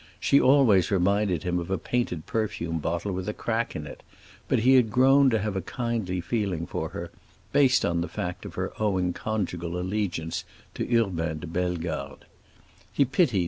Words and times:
She 0.19 0.41
always 0.41 0.89
reminded 0.89 1.43
him 1.43 1.59
of 1.59 1.69
a 1.69 1.77
painted 1.77 2.25
perfume 2.25 2.79
bottle 2.79 3.11
with 3.11 3.29
a 3.29 3.35
crack 3.35 3.75
in 3.75 3.85
it; 3.85 4.01
but 4.47 4.61
he 4.61 4.73
had 4.73 4.89
grown 4.89 5.29
to 5.29 5.37
have 5.37 5.55
a 5.55 5.61
kindly 5.61 6.19
feeling 6.19 6.65
for 6.65 6.89
her, 6.89 7.11
based 7.53 7.85
on 7.85 8.01
the 8.01 8.07
fact 8.09 8.43
of 8.43 8.55
her 8.55 8.73
owing 8.81 9.13
conjugal 9.13 9.77
allegiance 9.79 10.43
to 10.73 10.83
Urbain 10.89 11.37
de 11.37 11.45
Bellegarde. 11.45 12.25
He 12.91 13.05
pitied 13.05 13.37
M. 13.39 13.39